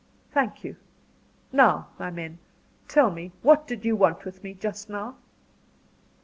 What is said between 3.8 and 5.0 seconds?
you want with me just